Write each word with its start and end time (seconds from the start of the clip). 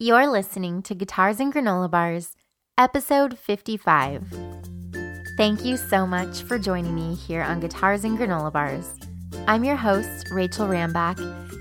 You're 0.00 0.26
listening 0.26 0.82
to 0.82 0.94
Guitars 0.96 1.38
and 1.38 1.54
Granola 1.54 1.88
Bars, 1.88 2.34
episode 2.76 3.38
55. 3.38 4.24
Thank 5.36 5.64
you 5.64 5.76
so 5.76 6.04
much 6.04 6.42
for 6.42 6.58
joining 6.58 6.96
me 6.96 7.14
here 7.14 7.42
on 7.42 7.60
Guitars 7.60 8.02
and 8.02 8.18
Granola 8.18 8.52
Bars. 8.52 8.92
I'm 9.46 9.62
your 9.62 9.76
host, 9.76 10.30
Rachel 10.32 10.66
Rambach, 10.66 11.20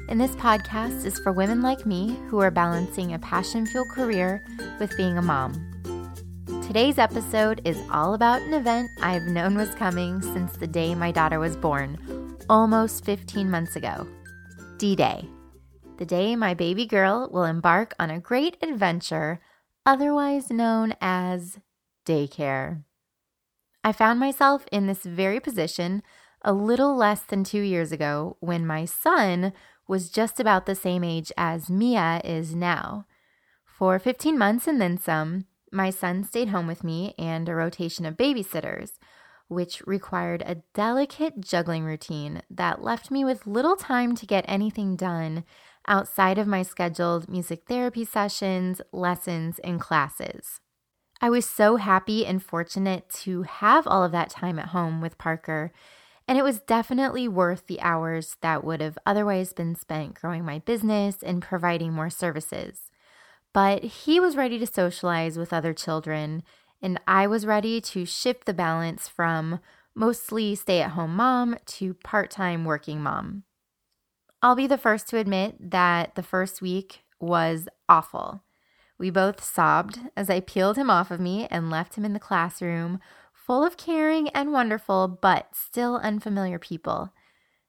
and 0.09 0.19
this 0.19 0.31
podcast 0.31 1.05
is 1.05 1.19
for 1.19 1.31
women 1.31 1.61
like 1.61 1.85
me 1.85 2.17
who 2.27 2.39
are 2.39 2.49
balancing 2.49 3.13
a 3.13 3.19
passion 3.19 3.67
fueled 3.67 3.89
career 3.89 4.43
with 4.79 4.97
being 4.97 5.19
a 5.19 5.21
mom. 5.21 5.53
Today's 6.65 6.97
episode 6.97 7.61
is 7.65 7.77
all 7.91 8.15
about 8.15 8.41
an 8.41 8.55
event 8.55 8.89
I've 8.99 9.27
known 9.27 9.53
was 9.53 9.75
coming 9.75 10.23
since 10.23 10.53
the 10.53 10.65
day 10.65 10.95
my 10.95 11.11
daughter 11.11 11.37
was 11.37 11.55
born, 11.55 12.35
almost 12.49 13.05
15 13.05 13.51
months 13.51 13.75
ago 13.75 14.07
D 14.79 14.95
Day 14.95 15.29
the 15.97 16.05
day 16.05 16.35
my 16.35 16.53
baby 16.53 16.85
girl 16.85 17.29
will 17.31 17.43
embark 17.43 17.93
on 17.99 18.09
a 18.09 18.19
great 18.19 18.57
adventure, 18.61 19.39
otherwise 19.85 20.49
known 20.49 20.95
as 20.99 21.59
daycare. 22.05 22.83
I 23.83 23.91
found 23.91 24.19
myself 24.19 24.65
in 24.71 24.87
this 24.87 25.03
very 25.03 25.39
position 25.39 26.03
a 26.41 26.53
little 26.53 26.95
less 26.95 27.21
than 27.21 27.43
two 27.43 27.61
years 27.61 27.91
ago 27.91 28.37
when 28.39 28.65
my 28.65 28.85
son 28.85 29.53
was 29.87 30.09
just 30.09 30.39
about 30.39 30.65
the 30.65 30.75
same 30.75 31.03
age 31.03 31.31
as 31.37 31.69
Mia 31.69 32.21
is 32.23 32.55
now. 32.55 33.05
For 33.65 33.99
15 33.99 34.37
months 34.37 34.67
and 34.67 34.81
then 34.81 34.97
some, 34.97 35.45
my 35.71 35.89
son 35.89 36.23
stayed 36.23 36.49
home 36.49 36.67
with 36.67 36.83
me 36.83 37.13
and 37.17 37.49
a 37.49 37.55
rotation 37.55 38.05
of 38.05 38.15
babysitters, 38.15 38.91
which 39.47 39.81
required 39.85 40.43
a 40.45 40.63
delicate 40.73 41.41
juggling 41.41 41.83
routine 41.83 42.41
that 42.49 42.81
left 42.81 43.11
me 43.11 43.25
with 43.25 43.47
little 43.47 43.75
time 43.75 44.15
to 44.15 44.25
get 44.25 44.45
anything 44.47 44.95
done 44.95 45.43
outside 45.87 46.37
of 46.37 46.47
my 46.47 46.63
scheduled 46.63 47.29
music 47.29 47.63
therapy 47.67 48.05
sessions, 48.05 48.81
lessons, 48.91 49.59
and 49.59 49.79
classes. 49.79 50.59
I 51.21 51.29
was 51.29 51.45
so 51.45 51.77
happy 51.77 52.25
and 52.25 52.43
fortunate 52.43 53.09
to 53.21 53.43
have 53.43 53.87
all 53.87 54.03
of 54.03 54.11
that 54.11 54.29
time 54.29 54.59
at 54.59 54.69
home 54.69 54.99
with 54.99 55.17
Parker, 55.17 55.71
and 56.27 56.37
it 56.37 56.43
was 56.43 56.59
definitely 56.59 57.27
worth 57.27 57.67
the 57.67 57.81
hours 57.81 58.37
that 58.41 58.63
would 58.63 58.81
have 58.81 58.97
otherwise 59.05 59.53
been 59.53 59.75
spent 59.75 60.19
growing 60.19 60.43
my 60.43 60.59
business 60.59 61.17
and 61.21 61.41
providing 61.41 61.93
more 61.93 62.09
services. 62.09 62.89
But 63.53 63.83
he 63.83 64.19
was 64.19 64.35
ready 64.35 64.57
to 64.59 64.67
socialize 64.67 65.37
with 65.37 65.53
other 65.53 65.73
children, 65.73 66.43
and 66.81 66.99
I 67.07 67.27
was 67.27 67.45
ready 67.45 67.79
to 67.81 68.05
shift 68.05 68.45
the 68.45 68.53
balance 68.53 69.07
from 69.07 69.59
mostly 69.95 70.55
stay 70.55 70.81
at 70.81 70.91
home 70.91 71.15
mom 71.15 71.55
to 71.65 71.93
part 71.93 72.31
time 72.31 72.65
working 72.65 73.01
mom. 73.01 73.43
I'll 74.43 74.55
be 74.55 74.67
the 74.67 74.77
first 74.77 75.07
to 75.07 75.17
admit 75.17 75.71
that 75.71 76.15
the 76.15 76.21
first 76.21 76.61
week 76.61 77.05
was 77.17 77.69
awful. 77.87 78.43
We 78.99 79.09
both 79.09 79.41
sobbed 79.41 80.01
as 80.17 80.29
I 80.29 80.41
peeled 80.41 80.77
him 80.77 80.89
off 80.89 81.11
of 81.11 81.21
me 81.21 81.47
and 81.49 81.69
left 81.69 81.95
him 81.95 82.03
in 82.03 82.11
the 82.11 82.19
classroom, 82.19 82.99
full 83.31 83.63
of 83.63 83.77
caring 83.77 84.27
and 84.29 84.51
wonderful, 84.51 85.07
but 85.07 85.55
still 85.55 85.95
unfamiliar 85.95 86.59
people. 86.59 87.13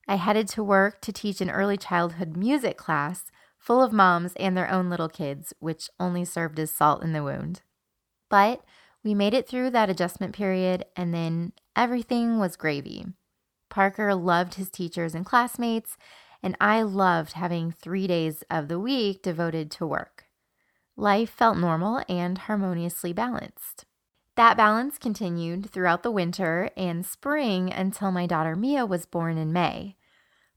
I 0.09 0.17
headed 0.17 0.49
to 0.49 0.65
work 0.65 1.01
to 1.03 1.13
teach 1.13 1.41
an 1.41 1.49
early 1.49 1.77
childhood 1.77 2.37
music 2.37 2.77
class 2.77 3.31
full 3.57 3.81
of 3.81 3.93
moms 3.93 4.35
and 4.35 4.57
their 4.57 4.69
own 4.69 4.91
little 4.91 5.09
kids, 5.09 5.55
which 5.61 5.89
only 6.01 6.25
served 6.25 6.59
as 6.59 6.73
salt 6.73 7.05
in 7.05 7.13
the 7.13 7.23
wound. 7.23 7.63
But 8.29 8.65
we 9.05 9.15
made 9.15 9.33
it 9.33 9.49
through 9.49 9.71
that 9.71 9.91
adjustment 9.91 10.35
period, 10.35 10.87
and 10.97 11.15
then 11.15 11.53
everything 11.77 12.41
was 12.41 12.57
gravy. 12.57 13.07
Parker 13.71 14.15
loved 14.15 14.55
his 14.55 14.71
teachers 14.71 15.15
and 15.15 15.25
classmates, 15.25 15.97
and 16.45 16.55
I 16.61 16.83
loved 16.83 17.33
having 17.33 17.73
three 17.73 18.07
days 18.07 18.45
of 18.51 18.69
the 18.69 18.79
week 18.79 19.23
devoted 19.23 19.71
to 19.73 19.87
work. 19.87 20.27
Life 20.95 21.31
felt 21.31 21.57
normal 21.57 22.05
and 22.07 22.37
harmoniously 22.37 23.15
balanced. 23.15 23.87
That 24.37 24.55
balance 24.55 24.99
continued 24.99 25.71
throughout 25.71 26.03
the 26.03 26.11
winter 26.11 26.69
and 26.77 27.07
spring 27.07 27.73
until 27.73 28.13
my 28.13 28.27
daughter 28.27 28.55
Mia 28.55 28.85
was 28.85 29.07
born 29.07 29.39
in 29.39 29.55
May. 29.55 29.97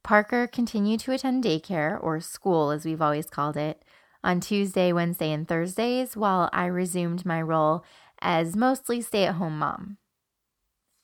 Parker 0.03 0.46
continued 0.46 1.00
to 1.02 1.14
attend 1.14 1.46
daycare, 1.46 1.97
or 2.03 2.20
school 2.20 2.72
as 2.72 2.84
we've 2.84 3.02
always 3.02 3.30
called 3.30 3.56
it, 3.56 3.81
on 4.22 4.42
Tuesday, 4.42 4.92
Wednesday, 4.92 5.31
and 5.31 5.47
Thursdays, 5.47 6.18
while 6.18 6.50
I 6.52 6.66
resumed 6.66 7.26
my 7.26 7.42
role 7.42 7.86
as 8.20 8.58
mostly 8.58 9.00
stay 9.00 9.26
at 9.26 9.36
home 9.36 9.58
mom. 9.58 9.97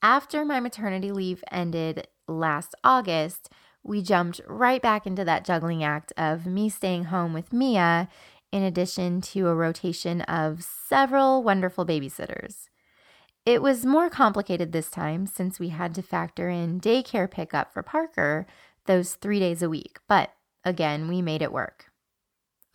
After 0.02 0.44
my 0.44 0.60
maternity 0.60 1.14
leave 1.14 1.42
ended 1.50 2.08
last 2.28 2.76
August, 2.84 3.50
we 3.84 4.02
jumped 4.02 4.40
right 4.48 4.82
back 4.82 5.06
into 5.06 5.26
that 5.26 5.46
juggling 5.46 5.84
act 5.84 6.14
of 6.18 6.46
me 6.46 6.70
staying 6.70 7.06
home 7.06 7.34
with 7.34 7.54
Mia, 7.54 8.08
in 8.52 8.64
addition 8.64 9.20
to 9.20 9.48
a 9.48 9.56
rotation 9.56 10.22
of 10.22 10.64
several 10.64 11.44
wonderful 11.44 11.86
babysitters. 11.86 12.70
It 13.46 13.62
was 13.62 13.86
more 13.86 14.10
complicated 14.10 14.72
this 14.72 14.90
time 14.90 15.26
since 15.26 15.60
we 15.60 15.70
had 15.70 15.94
to 15.96 16.02
factor 16.02 16.50
in 16.50 16.80
daycare 16.80 17.30
pickup 17.30 17.74
for 17.74 17.84
Parker 17.84 18.46
those 18.86 19.16
three 19.16 19.40
days 19.40 19.62
a 19.62 19.70
week, 19.70 20.00
but 20.08 20.34
again, 20.64 21.08
we 21.08 21.22
made 21.22 21.42
it 21.42 21.52
work. 21.52 21.92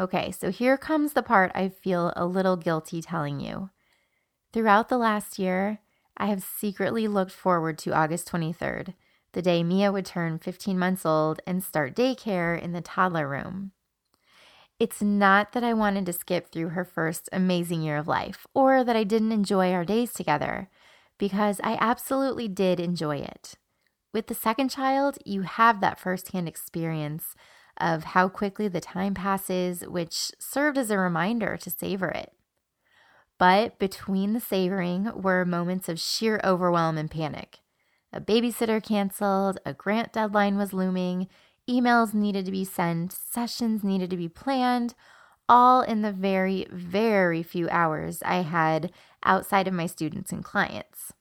Okay, 0.01 0.31
so 0.31 0.51
here 0.51 0.77
comes 0.77 1.13
the 1.13 1.23
part 1.23 1.53
I 1.55 1.69
feel 1.69 2.13
a 2.17 2.27
little 2.27 2.57
guilty 2.57 3.01
telling 3.01 3.41
you. 3.41 3.71
Throughout 4.53 4.89
the 4.89 4.99
last 4.99 5.39
year, 5.39 5.79
I 6.17 6.27
have 6.27 6.43
secretly 6.43 7.09
looked 7.09 7.33
forward 7.33 7.79
to 7.79 7.93
August 7.93 8.31
23rd 8.31 8.95
the 9.38 9.43
day 9.43 9.62
Mia 9.62 9.93
would 9.93 10.04
turn 10.04 10.41
15 10.41 10.76
months 10.76 11.06
old 11.06 11.41
and 11.47 11.62
start 11.62 11.94
daycare 11.94 12.60
in 12.60 12.72
the 12.72 12.81
toddler 12.81 13.28
room. 13.28 13.71
It's 14.81 15.00
not 15.00 15.53
that 15.53 15.62
I 15.62 15.75
wanted 15.75 16.06
to 16.06 16.12
skip 16.12 16.50
through 16.50 16.71
her 16.71 16.84
first 16.84 17.28
amazing 17.31 17.82
year 17.82 17.99
of 17.99 18.09
life 18.09 18.49
or 18.53 18.82
that 18.82 18.97
I 18.97 19.04
didn't 19.04 19.31
enjoy 19.31 19.72
our 19.72 19.84
days 19.84 20.12
together, 20.12 20.69
because 21.19 21.60
I 21.62 21.78
absolutely 21.81 22.49
did 22.49 22.81
enjoy 22.81 23.19
it. 23.19 23.54
With 24.12 24.26
the 24.26 24.34
second 24.34 24.71
child, 24.71 25.19
you 25.25 25.43
have 25.43 25.81
that 25.82 26.00
firsthand 26.00 26.49
experience 26.49 27.37
of 27.76 28.03
how 28.03 28.28
quickly 28.28 28.66
the 28.66 28.81
time 28.81 29.15
passes, 29.15 29.87
which 29.87 30.32
served 30.41 30.76
as 30.76 30.91
a 30.91 30.99
reminder 30.99 31.56
to 31.59 31.70
savor 31.70 32.09
it. 32.09 32.32
But 33.38 33.78
between 33.78 34.32
the 34.32 34.41
savoring 34.41 35.12
were 35.15 35.44
moments 35.44 35.88
of 35.88 36.00
sheer 36.00 36.41
overwhelm 36.43 36.99
and 36.99 37.09
panic. 37.09 37.60
A 38.13 38.21
babysitter 38.21 38.83
canceled, 38.83 39.59
a 39.67 39.75
grant 39.75 40.13
deadline 40.13 40.57
was 40.57 40.73
looming, 40.73 41.29
emails 41.69 42.15
needed 42.15 42.47
to 42.47 42.51
be 42.51 42.65
sent, 42.65 43.13
sessions 43.13 43.85
needed 43.85 44.11
to 44.11 44.17
be 44.17 44.29
planned, 44.29 44.95
all 45.49 45.83
in 45.83 46.03
the 46.03 46.13
very, 46.13 46.67
very 46.71 47.43
few 47.43 47.69
hours 47.71 48.23
I 48.25 48.43
had 48.43 48.93
outside 49.25 49.69
of 49.69 49.75
my 49.75 49.87
students 49.87 50.33
and 50.33 50.45
clients. 50.45 51.13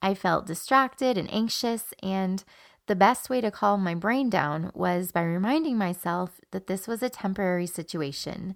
I 0.00 0.14
felt 0.14 0.46
distracted 0.46 1.18
and 1.18 1.32
anxious, 1.32 1.92
and 2.02 2.44
the 2.86 2.94
best 2.94 3.28
way 3.28 3.40
to 3.40 3.50
calm 3.50 3.82
my 3.82 3.94
brain 3.94 4.30
down 4.30 4.70
was 4.74 5.10
by 5.10 5.22
reminding 5.22 5.76
myself 5.76 6.40
that 6.52 6.68
this 6.68 6.86
was 6.86 7.02
a 7.02 7.08
temporary 7.08 7.66
situation 7.66 8.54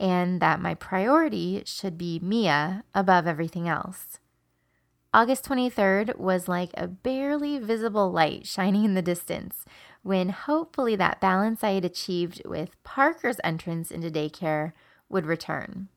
and 0.00 0.40
that 0.40 0.60
my 0.60 0.74
priority 0.74 1.62
should 1.64 1.96
be 1.96 2.18
Mia 2.20 2.84
above 2.94 3.26
everything 3.26 3.68
else. 3.68 4.18
August 5.18 5.46
23rd 5.46 6.16
was 6.16 6.46
like 6.46 6.70
a 6.74 6.86
barely 6.86 7.58
visible 7.58 8.12
light 8.12 8.46
shining 8.46 8.84
in 8.84 8.94
the 8.94 9.02
distance 9.02 9.64
when 10.04 10.28
hopefully 10.28 10.94
that 10.94 11.20
balance 11.20 11.64
I 11.64 11.72
had 11.72 11.84
achieved 11.84 12.40
with 12.44 12.80
Parker's 12.84 13.40
entrance 13.42 13.90
into 13.90 14.12
daycare 14.12 14.74
would 15.08 15.26
return. 15.26 15.88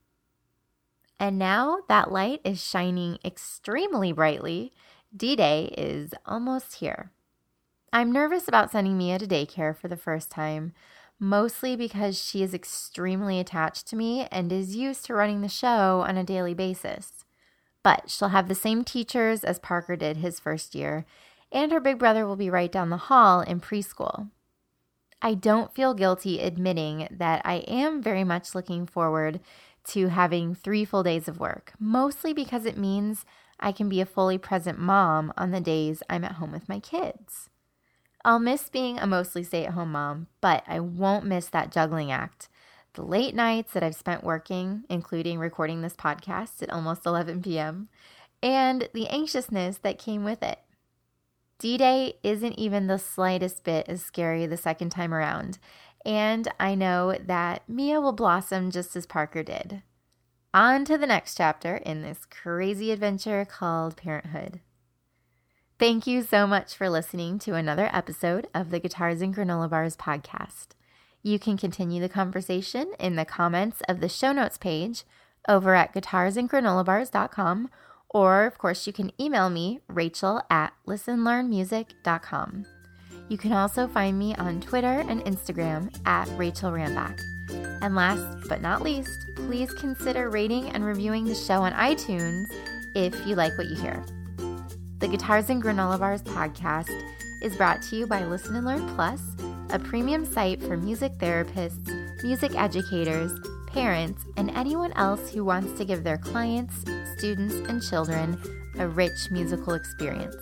And 1.19 1.37
now 1.37 1.81
that 1.87 2.11
light 2.11 2.41
is 2.43 2.63
shining 2.63 3.19
extremely 3.23 4.11
brightly. 4.11 4.73
D 5.15 5.35
Day 5.35 5.65
is 5.77 6.15
almost 6.25 6.77
here. 6.77 7.11
I'm 7.93 8.11
nervous 8.11 8.47
about 8.47 8.71
sending 8.71 8.97
Mia 8.97 9.19
to 9.19 9.27
daycare 9.27 9.77
for 9.77 9.87
the 9.87 9.95
first 9.95 10.31
time, 10.31 10.73
mostly 11.19 11.75
because 11.75 12.19
she 12.19 12.41
is 12.41 12.55
extremely 12.55 13.39
attached 13.39 13.85
to 13.89 13.95
me 13.95 14.27
and 14.31 14.51
is 14.51 14.75
used 14.75 15.05
to 15.05 15.13
running 15.13 15.41
the 15.41 15.47
show 15.47 16.03
on 16.07 16.17
a 16.17 16.23
daily 16.23 16.55
basis 16.55 17.20
but 17.83 18.09
she'll 18.09 18.29
have 18.29 18.47
the 18.47 18.55
same 18.55 18.83
teachers 18.83 19.43
as 19.43 19.59
Parker 19.59 19.95
did 19.95 20.17
his 20.17 20.39
first 20.39 20.75
year, 20.75 21.05
and 21.51 21.71
her 21.71 21.79
big 21.79 21.99
brother 21.99 22.25
will 22.25 22.35
be 22.35 22.49
right 22.49 22.71
down 22.71 22.89
the 22.89 22.97
hall 22.97 23.41
in 23.41 23.59
preschool. 23.59 24.29
I 25.21 25.33
don't 25.35 25.73
feel 25.73 25.93
guilty 25.93 26.39
admitting 26.39 27.07
that 27.11 27.41
I 27.45 27.55
am 27.67 28.01
very 28.01 28.23
much 28.23 28.55
looking 28.55 28.87
forward 28.87 29.39
to 29.89 30.07
having 30.07 30.55
three 30.55 30.85
full 30.85 31.03
days 31.03 31.27
of 31.27 31.39
work, 31.39 31.73
mostly 31.79 32.33
because 32.33 32.65
it 32.65 32.77
means 32.77 33.25
I 33.59 33.71
can 33.71 33.89
be 33.89 34.01
a 34.01 34.05
fully 34.05 34.37
present 34.37 34.79
mom 34.79 35.33
on 35.37 35.51
the 35.51 35.61
days 35.61 36.01
I'm 36.09 36.23
at 36.23 36.33
home 36.33 36.51
with 36.51 36.69
my 36.69 36.79
kids. 36.79 37.49
I'll 38.23 38.39
miss 38.39 38.69
being 38.69 38.99
a 38.99 39.07
mostly 39.07 39.43
stay 39.43 39.65
at 39.65 39.73
home 39.73 39.91
mom, 39.91 40.27
but 40.41 40.63
I 40.67 40.79
won't 40.79 41.25
miss 41.25 41.47
that 41.47 41.71
juggling 41.71 42.11
act 42.11 42.49
the 42.93 43.03
late 43.03 43.35
nights 43.35 43.73
that 43.73 43.83
I've 43.83 43.95
spent 43.95 44.23
working, 44.23 44.83
including 44.89 45.39
recording 45.39 45.81
this 45.81 45.95
podcast 45.95 46.61
at 46.61 46.69
almost 46.69 47.05
11 47.05 47.41
p.m., 47.41 47.89
and 48.43 48.89
the 48.93 49.07
anxiousness 49.07 49.77
that 49.79 49.99
came 49.99 50.23
with 50.23 50.41
it. 50.43 50.59
D 51.59 51.77
Day 51.77 52.15
isn't 52.23 52.57
even 52.57 52.87
the 52.87 52.97
slightest 52.97 53.63
bit 53.63 53.87
as 53.87 54.01
scary 54.01 54.45
the 54.45 54.57
second 54.57 54.89
time 54.89 55.13
around, 55.13 55.59
and 56.03 56.47
I 56.59 56.75
know 56.75 57.15
that 57.23 57.61
Mia 57.69 58.01
will 58.01 58.13
blossom 58.13 58.71
just 58.71 58.95
as 58.95 59.05
Parker 59.05 59.43
did. 59.43 59.83
On 60.53 60.83
to 60.85 60.97
the 60.97 61.07
next 61.07 61.37
chapter 61.37 61.77
in 61.77 62.01
this 62.01 62.25
crazy 62.25 62.91
adventure 62.91 63.45
called 63.45 63.95
parenthood. 63.95 64.59
Thank 65.79 66.05
you 66.05 66.23
so 66.23 66.45
much 66.45 66.75
for 66.75 66.89
listening 66.89 67.39
to 67.39 67.55
another 67.55 67.89
episode 67.93 68.47
of 68.53 68.69
the 68.69 68.79
Guitars 68.79 69.21
and 69.21 69.35
Granola 69.35 69.69
Bars 69.69 69.95
podcast. 69.95 70.69
You 71.23 71.37
can 71.37 71.57
continue 71.57 72.01
the 72.01 72.09
conversation 72.09 72.93
in 72.99 73.15
the 73.15 73.25
comments 73.25 73.81
of 73.87 73.99
the 73.99 74.09
show 74.09 74.31
notes 74.31 74.57
page 74.57 75.03
over 75.47 75.75
at 75.75 75.93
guitarsandgranolabars.com, 75.93 77.69
or 78.09 78.45
of 78.45 78.57
course, 78.57 78.87
you 78.87 78.93
can 78.93 79.11
email 79.19 79.49
me, 79.49 79.79
rachel 79.87 80.41
at 80.49 80.73
listenlearnmusic.com. 80.87 82.65
You 83.29 83.37
can 83.37 83.53
also 83.53 83.87
find 83.87 84.19
me 84.19 84.35
on 84.35 84.59
Twitter 84.59 85.05
and 85.07 85.21
Instagram 85.21 85.95
at 86.05 86.27
Rachel 86.37 86.71
Rambach. 86.71 87.17
And 87.81 87.95
last 87.95 88.49
but 88.49 88.61
not 88.61 88.81
least, 88.81 89.17
please 89.35 89.71
consider 89.73 90.29
rating 90.29 90.69
and 90.71 90.83
reviewing 90.83 91.23
the 91.23 91.35
show 91.35 91.61
on 91.61 91.71
iTunes 91.73 92.45
if 92.93 93.25
you 93.25 93.35
like 93.35 93.57
what 93.57 93.67
you 93.67 93.75
hear. 93.75 94.03
The 94.99 95.07
Guitars 95.07 95.49
and 95.49 95.63
Granola 95.63 95.97
Bars 95.97 96.21
podcast 96.21 96.91
is 97.41 97.55
brought 97.55 97.81
to 97.83 97.95
you 97.95 98.05
by 98.05 98.23
Listen 98.25 98.55
and 98.55 98.65
Learn 98.67 98.87
Plus, 98.95 99.21
a 99.71 99.79
premium 99.79 100.25
site 100.25 100.61
for 100.61 100.77
music 100.77 101.17
therapists, 101.17 102.23
music 102.23 102.53
educators, 102.55 103.31
parents, 103.67 104.23
and 104.37 104.49
anyone 104.51 104.93
else 104.93 105.31
who 105.31 105.43
wants 105.45 105.77
to 105.77 105.85
give 105.85 106.03
their 106.03 106.17
clients, 106.17 106.83
students, 107.17 107.55
and 107.69 107.81
children 107.81 108.37
a 108.79 108.87
rich 108.87 109.29
musical 109.31 109.73
experience. 109.73 110.35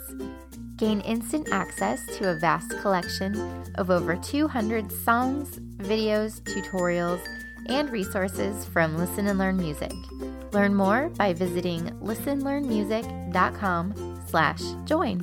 Gain 0.78 1.02
instant 1.02 1.50
access 1.52 2.06
to 2.18 2.31
a 2.31 2.36
vast 2.36 2.78
collection 2.80 3.64
of 3.76 3.92
over 3.92 4.16
200 4.16 4.92
songs, 4.92 5.60
videos, 5.78 6.42
tutorials, 6.42 7.20
and 7.68 7.92
resources 7.92 8.66
from 8.66 8.98
Listen 8.98 9.28
and 9.28 9.38
Learn 9.38 9.58
Music. 9.58 9.92
Learn 10.52 10.74
more 10.74 11.10
by 11.10 11.34
visiting 11.34 11.81
listenlearnmusic.com 12.02 14.24
slash 14.28 14.62
join. 14.86 15.20